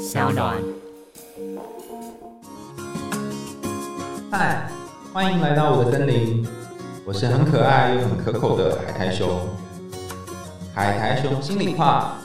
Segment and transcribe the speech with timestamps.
[0.00, 0.56] 小暖。
[4.30, 4.66] 嗨，
[5.12, 6.46] 欢迎来到我的森林，
[7.04, 9.46] 我是很可爱又很可口的海苔熊。
[10.72, 12.16] 海苔熊心里话，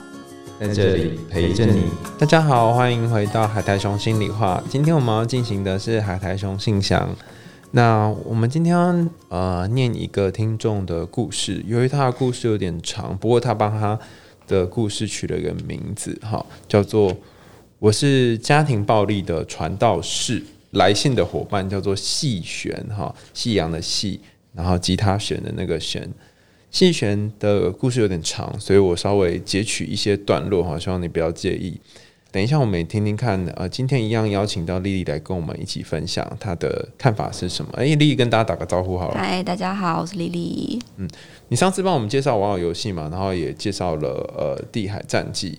[0.58, 1.90] 在这里陪着你。
[2.18, 4.62] 大家好，欢迎回到海苔熊心里话。
[4.70, 7.06] 今天我们要进行的是海苔熊信箱。
[7.72, 13.98] 那我们今天呃念一个听众的故事，由于他的故事有点长，不过他帮他
[14.46, 17.14] 的故事取了一个名字，哈，叫做
[17.78, 20.42] “我是家庭暴力的传道士”。
[20.72, 24.20] 来信的伙伴叫做细璇，哈，夕阳的夕，
[24.52, 26.06] 然后吉他弦的那个弦。
[26.70, 31.80] 细璇的故事有点长，所以我稍微截取一些段落，哈，希望你不要介意。
[32.36, 37.70] 等一下，我们也听听看，呃，今天一样邀请到丽丽来跟我们一起分享她的看法是什么。
[37.78, 39.14] 哎，丽丽跟大家打个招呼好了。
[39.16, 40.78] 嗨，大家好，我是丽丽。
[40.98, 41.08] 嗯，
[41.48, 45.58] 你上次帮我们介绍网友游戏嘛，然后也介绍了呃地海战记，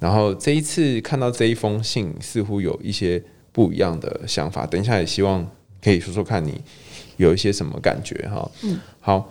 [0.00, 3.22] 然后这一次看到这一封信，似乎有一些。
[3.52, 5.48] 不一样的想法，等一下也希望
[5.82, 6.60] 可以说说看你
[7.16, 8.50] 有一些什么感觉哈。
[8.62, 9.30] 嗯，好，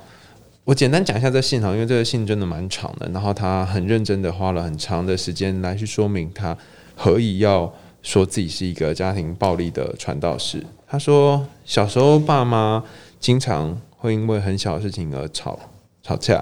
[0.63, 6.57] 我简单讲一下这信哈，因为这个信真的蛮长的，然后他很认真的花了很长的时间来去说明他
[6.95, 10.63] 何以要说自己是一个家庭暴力的传道士。
[10.87, 12.83] 他说小时候爸妈
[13.19, 15.59] 经常会因为很小的事情而吵
[16.01, 16.41] 吵架，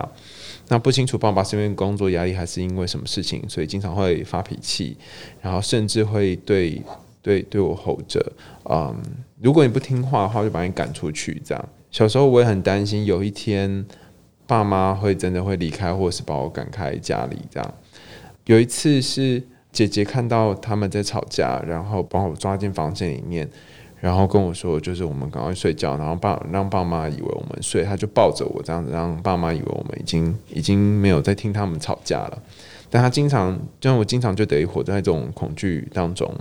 [0.67, 4.97] 那不清楚爸爸是因为工作压力还是因为什么事情，所以经常会发脾气，
[5.41, 6.81] 然后甚至会对。
[7.23, 8.21] 对，对我吼着，
[8.69, 8.93] 嗯，
[9.39, 11.41] 如果你不听话的话，就把你赶出去。
[11.45, 13.85] 这样，小时候我也很担心，有一天
[14.45, 17.37] 爸妈会真的会离开，或是把我赶开家里。
[17.49, 17.73] 这样，
[18.43, 19.41] 有一次是
[19.73, 23.49] 姐姐看到他们在吵架，然后把我抓进房间里面，
[23.99, 32.37] 然后跟我说，就是我们赶快睡觉，然后爸让爸妈以为我们睡，他就抱着我这样子，让爸妈以为我们已经已经没有在听他们吵架了。
[32.89, 36.31] 但他经常，就我经常就得活在这种恐惧当中。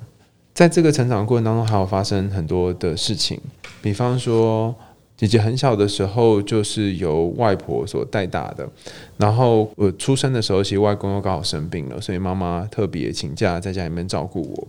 [0.52, 3.40] 在这个成长过程当中，还有发生很多的事情，
[3.80, 4.74] 比方说，
[5.22, 8.68] 姐姐很小的时候就是由外婆所带大的，
[9.16, 14.68] 然后我出生的时候，其实外公又刚好生病了，所以妈妈特别请假在家里面照顾我。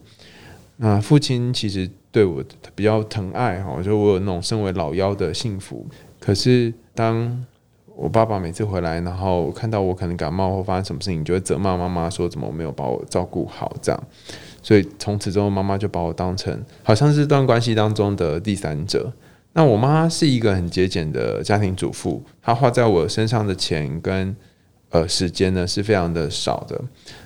[0.77, 2.43] 那父亲其实对我
[2.75, 5.83] 比较疼爱哈，就我有那种身为老幺的幸福。
[6.19, 7.43] 可是当
[7.95, 14.03] 我爸爸每次回来，然后看到我可能感冒或发生什么事情，就会责骂妈妈说怎么没有把我照顾好这样。
[14.61, 19.11] 所以从此之后，妈妈就把我当成好像是这段关系当中的第三者。
[19.53, 24.35] 那我妈是一个很节俭的家庭主妇，她花在我身上的钱跟
[24.89, 26.79] 呃时间呢是非常的少的。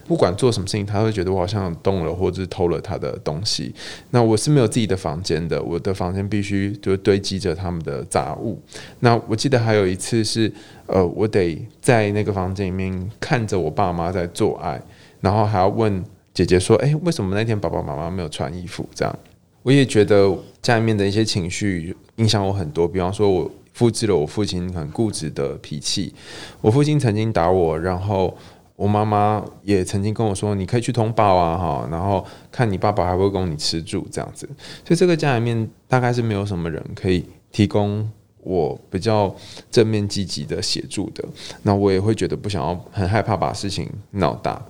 [0.06, 3.74] 不管做什么事情，她会觉得我好像动了或者是偷了她的东西。
[4.12, 8.62] 那我是没有自己的房间的，我的房间必须就堆积着他们的杂物。
[9.00, 10.52] 那我记得还有一次是
[10.86, 14.82] 呃，我得在那个房间里面看着我爸妈在做爱，
[15.22, 16.04] 然后还要问。
[16.34, 19.20] 姐姐说：“哎，为什么那天爸爸妈妈没有穿衣服？”这样，
[19.64, 22.88] 我也觉得家里面的一些情绪影响我很多。
[22.88, 26.14] 比方说，我复制了我父亲很固执的脾气。
[26.62, 28.38] 我父亲曾经打我，然后
[28.76, 34.48] 我妈妈也曾经跟我说：“你可以去通报啊，哈，然后看你爸爸还会供你吃住这样子。”
[34.86, 38.08] 所以这个家里面大概是没有什么人可以提供
[38.42, 39.36] 我比较
[39.72, 41.24] 正面积极的协助的。
[41.64, 44.64] 那我也会觉得不想要，很害怕把事情闹大。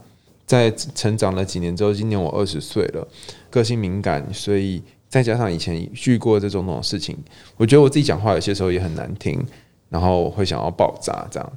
[0.45, 3.05] 在成长了几年之后，今年我二十岁了，
[3.49, 7.17] 个性敏感，所以再加上以前遇过这种种事情，
[7.55, 9.41] 我觉得我自己讲话有些时候也很难听，
[9.89, 11.53] 然后会想要爆炸这样。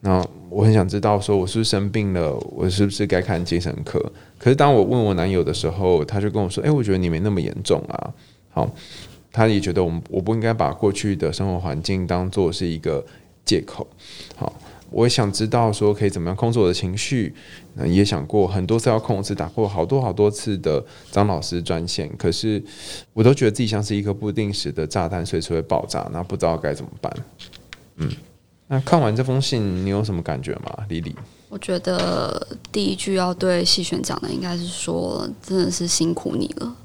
[0.00, 4.00] 那我很想知道，说我是不是生病了，我是不是该看精神科？
[4.38, 8.12] 可是当我问我男友的时候，他就跟我说：“哎，我觉得你没那么严重啊。”
[8.50, 8.70] 好，
[9.32, 13.04] 他也觉得我们我不应该把过去的生活环境当做是一个
[13.44, 13.86] 借口。
[14.36, 14.52] 好。
[14.90, 17.34] 我也想知道说可以怎么样控制我的情绪，
[17.74, 22.62] 那也想过很多次要控制，打过好多好多次的张老师专线，可是
[23.12, 27.12] 我都觉得自己像是一颗不定时的炸弹，随时会爆炸，那不知道该怎么办。
[27.96, 28.08] 嗯，
[28.68, 31.14] 那看完这封信，你有什么感觉吗，李李？
[31.48, 36.76] 我觉得第一句要对细选讲的，应该是说真的是辛苦你了。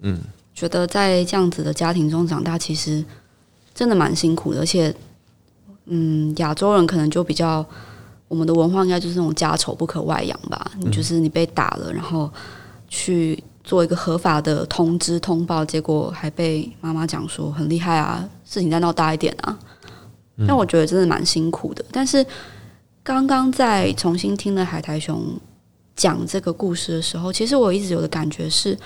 [0.00, 0.20] 嗯，
[0.54, 3.04] 觉得在这样子的家庭中长大，其实
[3.74, 4.94] 真的蛮辛苦的，而且。
[5.90, 7.64] 嗯，亚洲人可能就比较，
[8.28, 10.70] 我们的文化应该就是那种家丑不可外扬吧。
[10.80, 12.30] 你就是你被打了，然后
[12.88, 19.58] 去做一个合法的通知通报，结果还被妈妈讲说很厉害啊，事情再闹大一点啊。
[20.36, 21.84] 那我觉得真的蛮辛苦的。
[21.90, 22.24] 但是
[23.02, 25.24] 刚刚在重新听了海苔熊
[25.96, 28.78] 讲这个故事的时候，其实我一直有的感觉是，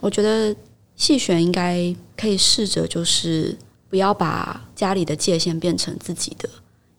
[0.00, 0.54] 我觉得
[0.96, 3.56] 细选应该可以试着就是。
[3.88, 6.48] 不要把家里的界限变成自己的，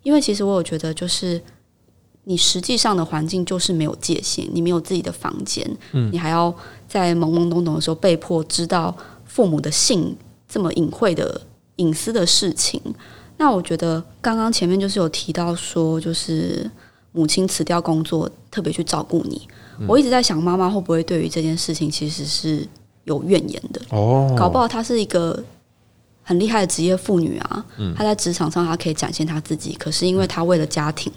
[0.04, 1.42] 因为其实我有觉得，就是
[2.24, 6.54] 你实际上的环境就是没有界限，你没有自己的房间，嗯，你还要
[6.88, 8.96] 在懵懵懂懂的时候被迫知道
[9.26, 10.16] 父母的性
[10.48, 11.40] 这么隐晦的
[11.78, 12.82] 隐私的事情。
[13.38, 16.70] 那我觉得刚刚前面就是有提到说，就是
[17.14, 19.48] 母亲辞掉工作，特别去照顾你。
[19.88, 22.68] 我一直在想，妈妈会不会对于这件事情其实是
[23.06, 23.82] 有怨言的？
[23.92, 25.42] 哦，搞不好她是一个
[26.30, 27.66] 很厉害的职业妇女啊。
[27.78, 31.12] 嗯，她在职场上她可以展现她自己，可是因为她为了家庭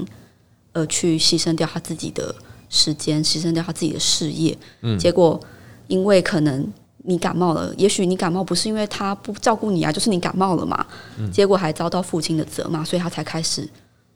[0.73, 2.35] 而去牺牲掉她自己的
[2.71, 4.57] 时间，牺牲掉她自己的事业。
[4.81, 5.39] 嗯，结果
[5.87, 6.67] 因为可能
[7.05, 10.87] 你感冒了，也许你感冒不是因为她不照顾你啊，就是你感冒了嘛。
[11.19, 13.69] 嗯，结果还遭到父亲的责骂，所以她才开始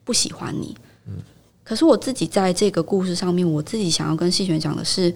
[0.03, 0.75] 不喜欢你。
[1.07, 1.13] 嗯。
[1.63, 5.13] 可是我自己在这个故事上面，我自己想要跟细璇讲的是，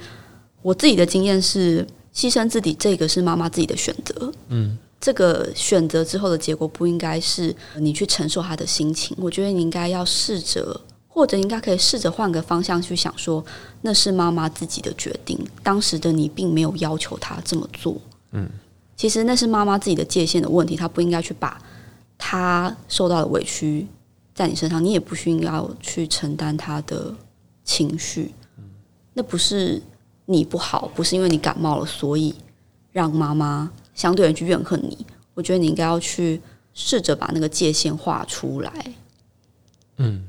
[0.63, 4.33] 我自己的经验是，牺牲自己这个是妈妈自己的选择。
[4.49, 9.17] 嗯，这个选择之后的结果不应该是你去承受他的心情。
[9.19, 13.43] 我觉得你应该要试着，或者应该可以试着换个方向去想，说
[13.81, 17.97] 那是妈妈自己的决定，当时的你并没有要求他这么做。
[18.33, 18.49] 嗯，
[18.95, 21.61] 其实那是妈妈自己的界限的问题，她不应该去把
[22.19, 23.87] 她受到的委屈。
[24.35, 27.15] 在你身上，你也不需要去承担她的
[27.65, 28.35] 情绪。
[29.15, 29.83] 那不是
[30.27, 32.35] 你不好，不是因为你感冒了，所以
[32.93, 33.71] 让妈妈
[34.01, 35.07] 相对人去怨恨你。
[35.35, 36.41] 我觉得你应该要去
[36.73, 38.73] 试着把那个界限画出来。
[39.99, 40.27] 嗯，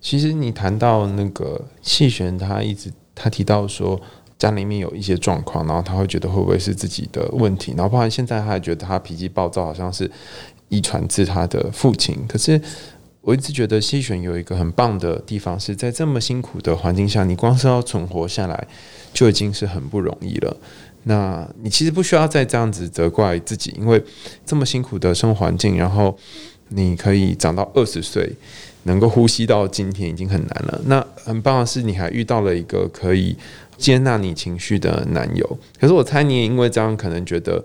[0.00, 4.00] 其实你谈到那个细璇，他一直他提到说
[4.38, 10.10] 家里面有一些状况，然后他会觉得会不会是自己的问题，然后包括现在他还觉得他脾气暴躁，好像是
[10.70, 12.58] 遗传自他的父亲，可是。
[13.24, 18.66] 我一直觉得西选有一个很棒的地方，是在这么辛苦的环境下，你光是要存活下来
[19.14, 20.56] 就已经是很不容易了。
[21.04, 24.02] 那你其实不需要再这样子责怪自己，因为
[24.44, 26.16] 这么辛苦的生活环境，然后
[26.68, 28.32] 你可以长到二十岁，
[28.84, 30.80] 能够呼吸到今天已经很难了。
[30.86, 33.36] 那很棒的是，你还遇到了一个可以
[33.76, 35.58] 接纳你情绪的男友。
[35.80, 37.64] 可是我猜你也因为这样，可能觉得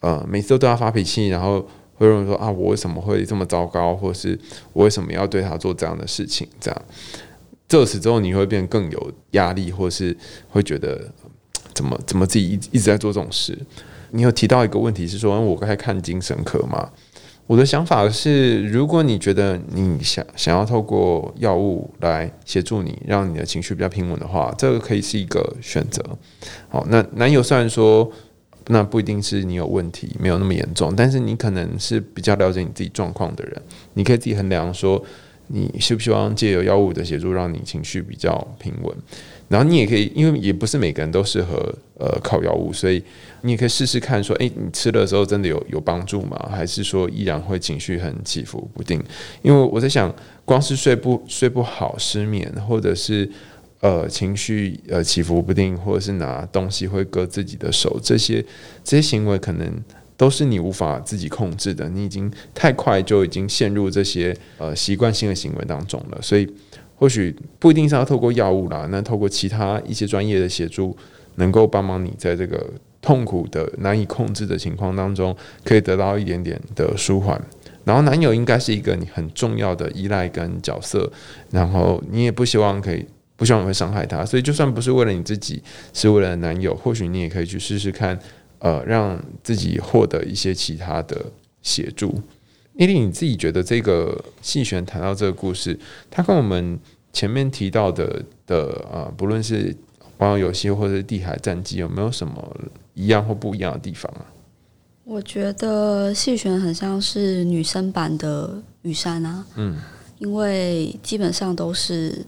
[0.00, 1.66] 呃，每次都对他发脾气，然后。
[1.98, 4.36] 会有人说啊，我为什么会这么糟糕，或是
[4.72, 6.48] 我为什么要对他做这样的事情？
[6.58, 6.82] 这样，
[7.68, 10.16] 这时之后你会变更有压力，或是
[10.48, 11.12] 会觉得
[11.74, 13.58] 怎么怎么自己一一直在做这种事？
[14.10, 16.90] 你有提到一个问题是说，我该看精神科吗？
[17.46, 26.02] 我的想法是，如果你觉得你想想要透过药物来协助你，让你的情绪比较平稳的话，这个可以是一个选择。
[26.68, 28.10] 好，那男友虽然说。
[28.68, 33.60] 那不一定是你有问题，没有那么严重，但是你可能是比较了解你自己状况的人，
[33.94, 35.02] 你可以自己衡量说，
[35.52, 38.96] 你希不希望借由药物的协助，让你情绪比较平稳。
[39.48, 43.02] 然后你也可以，因为也不是每个人都适合呃靠药物，所以
[43.42, 46.48] 你也可以试试看，说，诶，你吃的时候真的有有帮助吗？
[46.50, 49.02] 还是说依然会情绪很起伏不定？
[49.42, 50.14] 因为我在想，
[50.44, 53.30] 光是睡不睡不好、失眠，或者是。
[53.82, 58.40] 呃，情绪呃起伏不定，或者是拿东西会割自己的手，这些
[58.84, 59.68] 这些行为可能
[60.22, 61.88] 都是你无法自己控制的。
[61.88, 66.48] 你已经太快就已经陷入这些呃习惯性的行为当中了，所以
[66.94, 70.96] 或许不一定是要透过药物啦，那透过其他一些专业的协助，
[71.34, 72.64] 能够帮忙你在这个
[73.00, 77.42] 痛苦的难以控制的情况当中，可以得到一点点的舒缓。
[77.84, 81.10] 然后男友应该是一个你很重要的依赖跟角色，
[81.50, 83.04] 然后你也不希望可以。
[83.34, 85.60] 不希望你会伤害他，所以就算不是为了你自己，
[85.92, 88.16] 是为了男友，或许你也可以去试试看，
[88.62, 91.26] 呃，让自己获得一些其他的
[91.62, 92.20] 协助。
[92.74, 95.78] 伊利，你自己觉得这个细璇谈到这个故事，
[96.08, 96.78] 它跟我们
[97.12, 99.76] 前面提到的的呃，不论是
[100.18, 102.56] 网友游戏或者是地海战机，有没有什么
[102.94, 104.24] 一样或不一样的地方啊？
[105.04, 109.76] 我觉得细璇很像是女生版的雨山啊，嗯，
[110.18, 112.24] 因为基本上都是。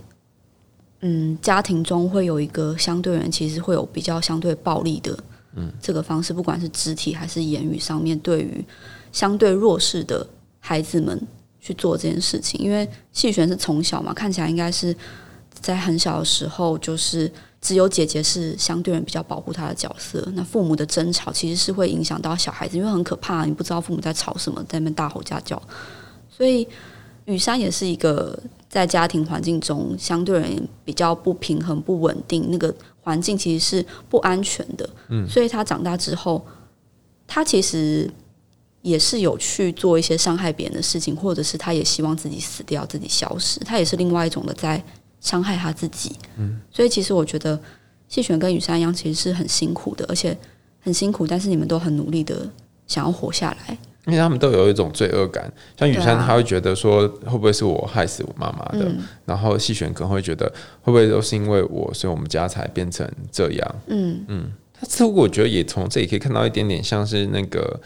[1.07, 5.15] 嗯，家庭中会有一个相对人，其实会有比较相对暴力的，
[5.57, 8.65] 嗯，这个方式，不管是肢体还是言语上面，对于
[9.13, 10.27] 相对弱势的
[10.61, 11.21] 孩子们
[11.61, 12.61] 去做这件事情。
[12.61, 14.95] 因为细璇是从小嘛，看起来应该是
[15.53, 17.31] 在很小的时候，就是
[17.61, 20.27] 只有姐姐是相对人比较保护她的角色。
[20.35, 25.61] 那父母的争吵其实是会影响到小孩子，因为很可怕，你不知道父母在吵什么，在那边大吼大叫。
[26.29, 26.67] 所以
[27.27, 28.39] 雨山也是一个。
[28.67, 34.91] 在家庭环境中，相对人比较不平衡、不稳定，那个环境其实是不安全的。
[35.09, 36.45] 嗯，所以他长大之后，
[37.27, 38.11] 他其实
[38.83, 43.61] 也是有去做一些伤害别人的事情，或者是他也希望自己死掉、自己消失。
[43.61, 44.83] 他也是另外一种的在
[45.21, 46.17] 伤害他自己。
[46.39, 47.61] 嗯，所以其实我觉得
[48.09, 50.37] 谢璇跟雨山一样，其实是很辛苦的，而且
[50.81, 52.51] 很辛苦，但是你们都很努力的
[52.87, 53.79] 想要活下来。
[54.07, 55.51] 因为他们都有一种罪恶感。
[55.79, 58.87] 像雨山，他会觉得说，会不会是我害死我妈妈的？
[59.25, 60.47] 然后细璇可能会觉得，
[60.83, 63.75] 会不会都是因为我，所以我们家才变成这样？
[63.87, 64.53] 嗯嗯。
[64.79, 67.81] 他似乎我觉得也从这里可以看到一点点，像是那个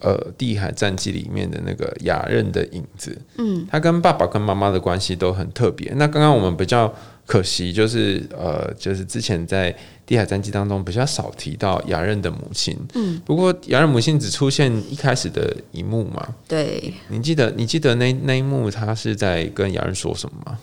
[0.00, 3.16] 呃《地海战记》里面的那个雅刃的影子。
[3.38, 5.92] 嗯，他跟爸爸跟妈妈的关系都很特别。
[5.96, 6.92] 那刚刚我们比较
[7.26, 9.72] 可惜，就是呃，就是之前在
[10.04, 12.76] 《地海战记》当中比较少提到雅刃的母亲。
[12.94, 16.34] 嗯，不过雅刃母亲只出现一开始的一幕嘛。
[16.48, 20.58] 对，你记得你记得那那一幕，他是在跟雅刃说什么吗？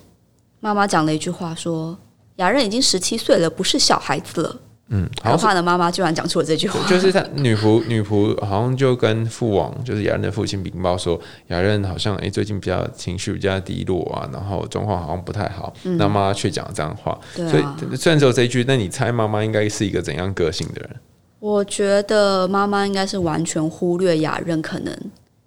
[0.60, 1.98] 妈妈讲了一句话，说
[2.38, 4.60] 雅刃已经十七岁了，不是小孩子了。
[4.90, 20.96] 嗯，可怕的妈妈居然讲出了这句话，就是他女仆女仆好像就跟父王，就是雅人的父亲禀报说，雅人好像哎最近比较情绪比较低落啊，然后状况好像不太好，那妈妈却讲这样的话，所以虽然只有这一句，那你猜妈妈应该是一个怎样个性的人？
[21.40, 24.94] 我觉得妈妈应该是完全忽略雅人，可能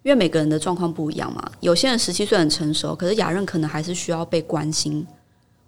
[0.02, 5.06] 因为每个人的状况不一样嘛，有些人十七岁很成熟，可是雅人可能还是需要被关心，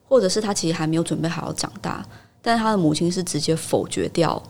[0.07, 2.05] 或者是他其实还没有准备好长大。
[2.43, 4.43] 但是他的母亲是直接否决掉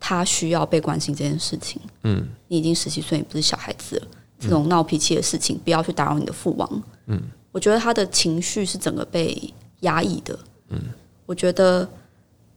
[0.00, 1.80] 他需要被关心这件事情。
[2.02, 4.06] 嗯，你已经十七岁，你不是小孩子了，
[4.40, 6.82] 这种闹脾气的事情不要去打扰你的父王。
[7.06, 7.20] 嗯，
[7.52, 10.38] 我觉得他的情绪是整个被压抑的。
[10.70, 10.80] 嗯，
[11.26, 11.88] 我觉得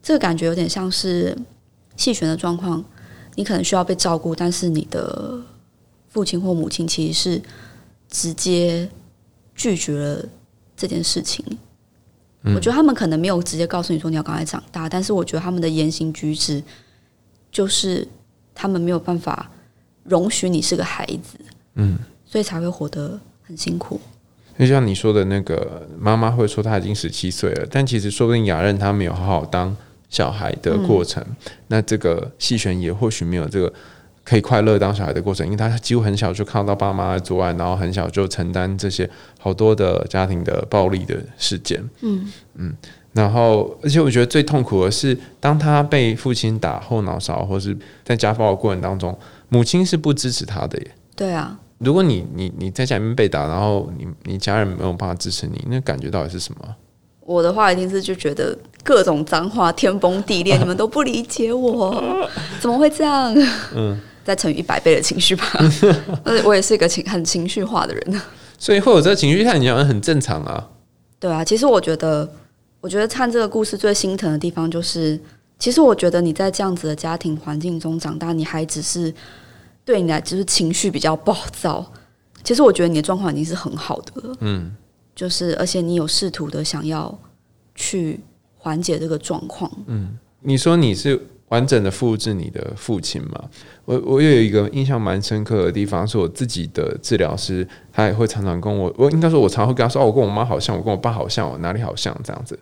[0.02, 1.38] 这个感觉有点像是
[1.96, 2.84] 气旋的状况，
[3.36, 5.42] 你可能需要被照顾，但是你的
[6.08, 7.42] 父亲或母亲其实是
[8.10, 8.90] 直接
[9.56, 10.26] 拒绝了
[10.78, 11.46] 这件事情。
[12.44, 16.64] 我觉得他们可能没有直接告诉你说你要赶快长大，但是我觉得他们的言行举止
[17.52, 18.08] 就是
[18.56, 19.52] 他们没有办法
[20.04, 21.38] 容许你是个孩子，
[21.76, 24.00] 嗯，所以才会活得很辛苦。
[24.58, 29.76] 就像你说的那个妈妈会说她已经十七岁了，但其实说不定雅任他没有好好当
[30.10, 31.26] 小孩的过程，
[31.68, 33.74] 那这个细选也或许没有这个。
[34.30, 39.10] 可以快乐当小孩的过程，因为他几乎很小就看到爸妈在作案，然后很小就承担这些
[39.40, 41.84] 好多的家庭的暴力的事件。
[42.02, 42.72] 嗯嗯，
[43.14, 49.18] 然后而且我觉得最痛苦的是，当他被父亲打后脑勺，或是在家暴的过程当中，
[49.48, 50.92] 母亲是不支持他的耶。
[51.16, 56.76] 对啊，如果你你你在家里面被打，然后你你家人没有办法支持你，那感觉到底是什么？
[57.26, 62.30] 我的话一定是就觉得各种脏话天崩地裂， 你们都不理解我，
[62.62, 63.34] 怎么会这样？
[63.74, 64.00] 嗯。
[64.24, 65.46] 再乘以一百倍的情绪吧，
[66.46, 68.22] 我也是一个情很情绪化的人，
[68.58, 70.70] 所以会有这个情绪，看起来很正常啊。
[71.20, 72.30] 对啊，其实我觉得，
[72.80, 75.20] 我觉得看这个故事最心疼的地方就是，
[75.58, 79.14] 其实我觉得你在这样子的家庭环境中长大，你还只是
[79.84, 81.86] 对你来就是情绪比较暴躁。
[82.44, 84.72] 其实我觉得你的状况已经是很好的了，嗯，
[85.16, 87.18] 就是而且你有试图的想要
[87.76, 88.20] 去
[88.58, 91.20] 缓解这个状况，嗯，你说你是。
[91.50, 93.44] 完整的复制你的父亲嘛？
[93.86, 102.58] 我我有一个印象蛮深刻的地方，是我自己的治疗师，他也会常常跟我，我应该说，我常会跟他说，哦，我跟我妈好像，我跟我爸好像，我哪里好像这样子。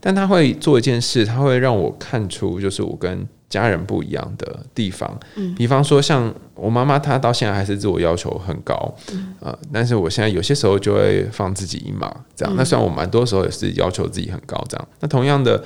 [0.00, 5.20] 但他会做一件事，他会让我看出，就是我跟家人不一样的地方。
[5.36, 8.92] 嗯，比方说，像我妈妈，她到现在还是自我要求很高，
[9.38, 12.52] 呃，但是我现在有些时候就会放自己一马，这样。
[12.56, 14.88] 那虽然我蛮多时候也是要求自己很高，这样。
[14.98, 15.62] 那同样的，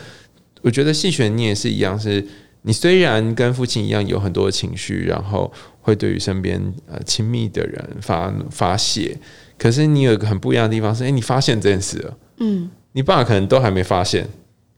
[0.60, 2.22] 我觉得细选你也是一样是。
[2.66, 9.16] 你虽然跟父亲一样有很多情绪，然后会对于身边呃亲密的人发发泄，
[9.56, 14.26] 可是你有一个很不一样的地方是，哎，你发现这件事了，嗯，你爸可能都还没发现，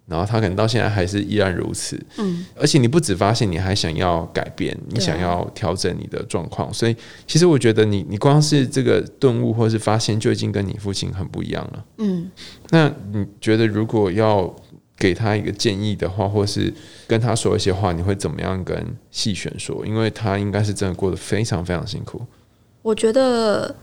[0.04, 6.94] 然后他可能到现在还是依然如此，嗯，而且你不止发现，你还想要改变，你想要调整你的状况，所以
[7.26, 12.30] 其实我觉得你你光是这个顿悟或是发现就已经跟你父亲很不一样了，嗯，
[12.68, 14.54] 那你觉得如果要？
[14.98, 16.74] 给他一个建议的话，或是
[17.06, 19.86] 跟他说一些话，你会怎么样跟细选说？
[19.86, 22.20] 因为他应该是真的过得非常非常辛苦。
[22.82, 23.74] 我觉得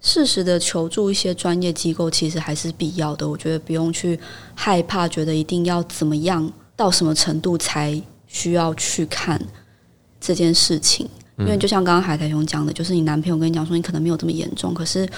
[0.00, 3.28] 适时的求助一些专业机构，其实还是必要的。
[3.28, 4.18] 我觉得不用去
[4.54, 9.40] 害怕，觉得一定要怎么样到什么程度才需要去看
[10.20, 11.08] 这件事情。
[11.38, 15.08] 因为就像刚刚海苔兄讲的，就是你男朋友跟你讲说，你可能没有这么严重，可是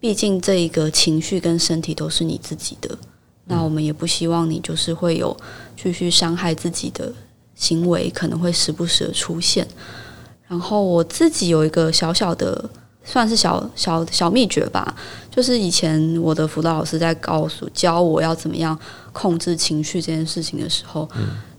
[0.00, 2.98] 毕竟这一个情绪跟身体都是你自己的。
[3.46, 5.36] 那我们也不希望你就是会有
[5.76, 7.12] 继续伤害自己的
[7.54, 9.66] 行为，可能会时不时的出现。
[10.46, 12.70] 然后我自己有一个小小的，
[13.04, 14.94] 算是小小小秘诀吧，
[15.30, 18.78] 就是以前我的辅导老师在告诉教我要怎么样
[19.12, 21.08] 控制情绪这件事情的时候，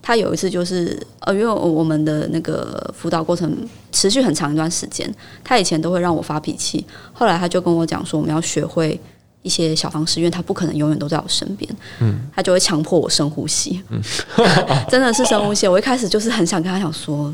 [0.01, 3.57] 他有一次就是呃，因为我们的那个辅导过程
[3.91, 5.13] 持续很长一段时间，
[5.43, 8.99] 他以前都会让我发脾气，后来他就跟我讲说，我们要学会。
[9.43, 11.69] 一些小方式，因为他不可能永远都在我身边，
[11.99, 14.01] 嗯，他就会强迫我深呼吸，嗯，
[14.89, 15.67] 真的是深呼吸。
[15.67, 17.31] 我一开始就是很想跟他讲说，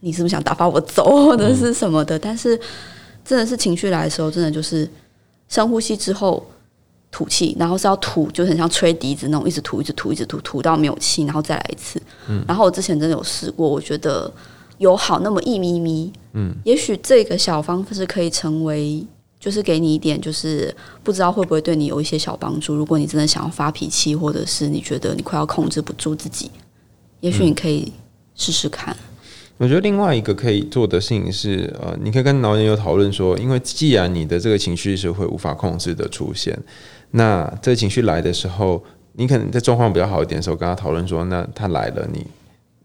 [0.00, 2.18] 你是不是想打发我走或者是什么的？
[2.18, 2.58] 但是
[3.24, 4.88] 真的是情绪来的时候，真的就是
[5.48, 6.46] 深呼吸之后
[7.10, 12.00] 吐气，然后是要吐，就很像吹笛子那种，一直吐，一直吐，一直吐，吐到没有气，然后再来一次。
[12.28, 14.30] 嗯，然后我之前真的有试过，我觉得
[14.78, 16.12] 有好那么一咪咪。
[16.34, 19.02] 嗯，也许这个小方式可以成为，
[19.38, 20.74] 就是给你一点，就是
[21.04, 22.74] 不知道会不会对你有一些小帮助。
[22.74, 26.50] 如果你真的想要发脾气，或者是你觉得你快要控制不住自己，
[27.20, 27.92] 也许你可以
[28.34, 28.96] 试试看。
[29.58, 36.58] 我觉得另外一个可以做的事情是，呃，你可以跟老年友讨论说，因为既然你的这个情绪是会无法控制的出现，
[37.12, 42.26] 那这情绪来的时候，你可能在状况比较好一点的时候，跟他讨论说，那他来了，你。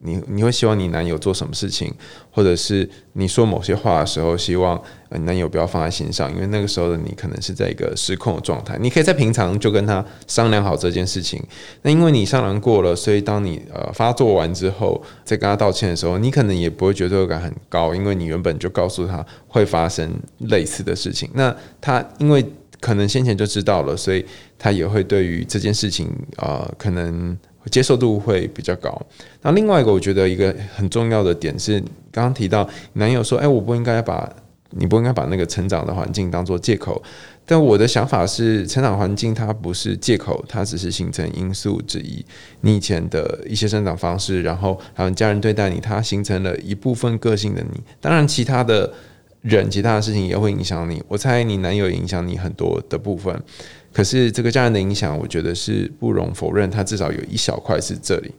[0.03, 1.93] 你你会希望你男友做什么事情，
[2.31, 8.77] 或者是你说某些话的时候，希望男友不要放在心上，因为那个时候的你可能是在一个失控的状态。
[8.79, 11.41] 你可以在平常就跟他商量好这件事情。
[11.83, 21.29] 那因为你商量过了，所以当你呃发作完之后，再跟他道歉的时候，你可能也不会觉得罪感很高，因为你原本就告诉他会发生类似的事情。
[21.35, 22.43] 那他因为
[22.79, 24.25] 可能先前就知道了，所以
[24.57, 27.37] 他也会对于这件事情啊可能。
[27.69, 28.99] 接受度会比较高。
[29.41, 31.79] 那另外一个，我觉得一个很重要的点是，
[32.11, 34.27] 刚刚提到男友说：“哎，我不应该把
[34.71, 37.01] 你不应该把那个成长的环境当做借口。”
[37.43, 42.23] 但我的想法是，成长环境它不是借口，它只是形成因素之一。
[42.61, 47.81] 你以前的一些生长方式，然后还有家人对待你，它形成了一部分个性的你。
[47.99, 48.93] 当然，其他的
[49.41, 51.03] 人、其他的事情也会影响你。
[51.09, 53.43] 我猜你男友影响你很多的部分。
[53.93, 58.31] 可是这个家人的影响，我觉得是不容否认，他至少有一小块是这里。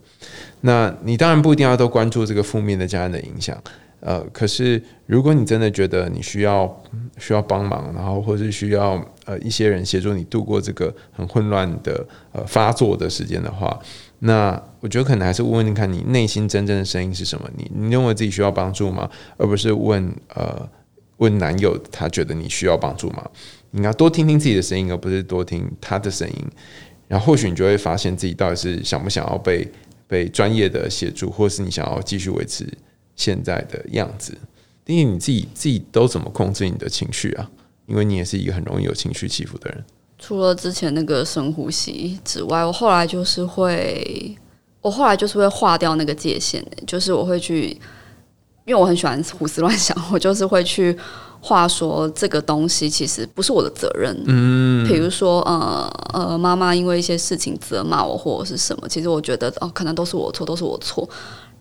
[0.62, 3.61] 那你当然不一定要都关注这个负面的家人的影响，
[4.00, 6.82] 呃，可是如果你真的觉得你需要
[7.18, 13.78] 需要帮忙，然后或是需要呃一些人协助你度过这个很混乱的呃发作的时间的话，
[14.21, 17.50] 那我觉得可能还是问问看你内心真正的声音是什么？
[17.56, 19.11] 你你认为自己需要帮助吗？
[19.37, 20.68] 而不是问呃
[21.19, 23.28] 问男友他觉得你需要帮助吗？
[23.71, 26.37] 你要多听听自己的声音，而不是多听他的声音。
[27.09, 29.66] 然后或许你就会发现自己到底是想不想要被
[30.07, 32.66] 被专业的协助，或是你想要继续维持
[33.16, 34.37] 现在的样子。
[34.87, 37.48] 因为你自己自己都怎么控制你的情绪啊？
[37.87, 39.85] 因为你也是一个很容易有情绪起伏的人。
[40.18, 44.37] 除了之前那个深呼吸之外，我后来就是会，
[44.81, 47.77] 我后来就是会划掉那个界限，就是我会去，
[48.64, 50.98] 因为我很喜欢胡思乱想，我就是会去。
[51.44, 61.09] 话说这个东西其实不是我的责任，嗯，比如说呃呃，妈妈因为一些事情责骂我或者是什么，其实我觉得哦，可能都是我错，都是我错，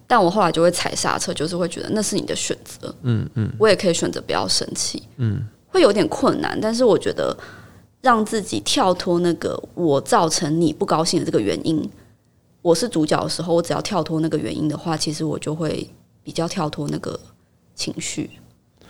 [0.06, 7.36] 但我后来就会踩刹车，就是会觉得那是你的选择，嗯嗯，我也可以选择不要生气，嗯，会有点困难，但是我觉得
[8.02, 11.90] 让自己跳脱那个我造成你不高兴的这个原因，
[12.62, 15.90] 我是主角的时候，我只要跳脱那个原因的话，其实我就会
[16.24, 17.20] 比较跳脱那个
[17.76, 18.30] 情绪。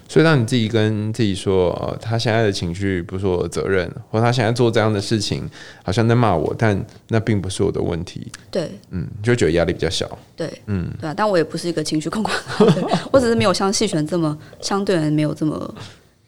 [0.08, 5.50] 所以，当你自己跟自己说，呃，他现在的情绪不是我的责任，或他现在做这样的事情，
[5.84, 8.30] 好像在骂我，但那并不是我的问题。
[8.52, 10.06] 对，嗯，就觉得压力比较小。
[10.36, 12.36] 对，嗯，对啊，但我也不是一个情绪控管，
[13.10, 15.74] 我只是没有像细璇这么相对没有这么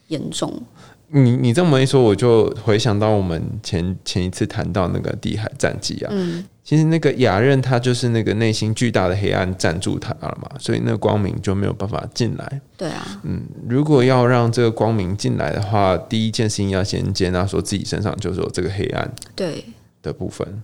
[0.07, 0.49] 严重。
[1.09, 12.61] 你你这么一说，我就回想到我们前前一次谈到那个地海战记啊，嗯，其实那个雅刃他就是那个内心巨大的黑暗占住他了嘛，所以那个光明就没有办法进来。
[12.75, 19.63] 对啊，嗯，如果要让这个光明进来的话，第一件事情要先接纳说自己身上就是有这个黑暗对。
[20.01, 20.63] 的部分，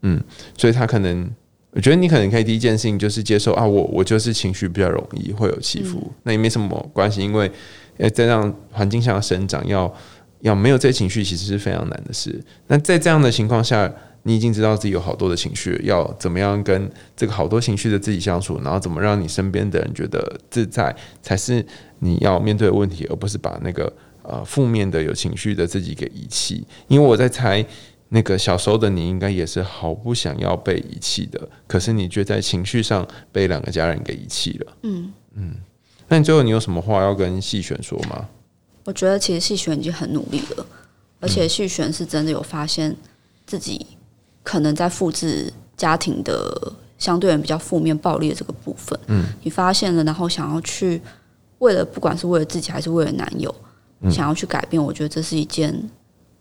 [0.00, 0.18] 嗯，
[0.56, 1.30] 所以他可能，
[1.72, 7.50] 我觉得你可能可以第一件事情就是接受啊，我我就是情绪比较容易会有起伏，那也没什么关系，因为。
[7.98, 9.92] 诶，在这样环境下生长，要
[10.40, 12.42] 要没有这些情绪，其实是非常难的事。
[12.66, 13.90] 那在这样的情况下，
[14.24, 21.64] 你已经知道自己有好多的情绪，要怎么样跟这个好多情绪的自己相处，然后怎么让你身边的人觉得自在，才是
[21.98, 26.66] 你要面对的问题，而不是把那个呃负面的有情绪的自己给遗弃。
[26.88, 27.64] 因为我在猜，
[28.08, 34.76] 那个小时候的你应该也是好不想要被遗弃的，可是你却在情绪上被两个家人给遗弃了。
[34.82, 35.54] 嗯嗯。
[36.08, 38.28] 那你最后你有什么话要跟细选说吗？
[38.84, 40.66] 我觉得其实细选已经很努力了，
[41.18, 42.94] 而且细选是真的有发现
[43.46, 43.86] 自己
[44.42, 48.98] 可能在复制家庭的相对人比较负面暴力的这个部分。
[49.06, 51.00] 嗯，你发现了，然后想要去
[51.60, 53.54] 为了不管是为了自己还是为了男友，
[54.10, 55.74] 想要去改变，我觉得这是一件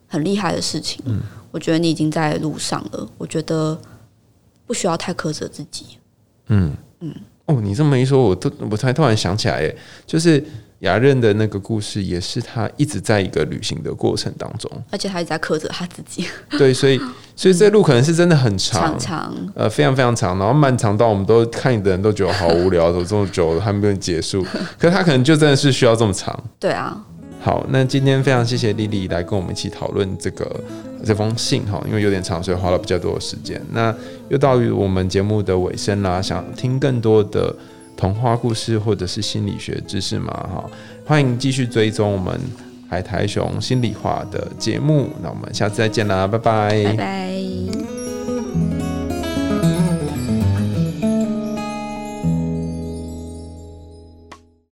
[0.07, 1.01] 很厉害的事情。
[1.05, 3.79] 嗯，我觉得你已经在路上了，我觉得
[4.65, 5.97] 不需要太苛责自己。
[6.47, 7.15] 嗯嗯。
[7.45, 9.75] 哦，你这么一说，我都我才突然想起来，哎，
[10.05, 10.43] 就是
[10.79, 16.25] 雅任的那个故事，也是他一直在一个旅行的过程当中，而且他一直在苛责他自己。
[16.51, 16.99] 对，所以
[17.35, 24.41] 所以这路可能是真的很长，长呃，非常非常长，然后漫长到我们都看你的人都觉得好无聊，走这么久还没有结束，
[24.79, 26.41] 可是他可能就真的是需要这么长。
[26.59, 27.05] 对啊。
[27.41, 30.49] 好，那今天非常谢谢丽丽来跟我们一起讨论这个
[31.03, 33.61] 这封信哈，因为有点长，所以花了比较多的时间。
[33.71, 33.93] 那
[34.29, 37.53] 又到于我们节目的尾声啦，想听更多的
[37.95, 40.31] 童话故事或者是心理学知识吗？
[40.31, 40.69] 哈，
[41.05, 42.39] 欢迎继续追踪我们
[42.89, 45.09] 海苔熊心理话的节目。
[45.21, 48.02] 那我们下次再见啦，拜，拜拜。